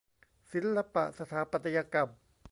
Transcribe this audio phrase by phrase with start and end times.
[0.51, 2.09] ศิลปะสถาปัตยกรรม